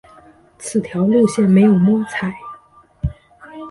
[0.57, 2.33] 此条路线没有摸彩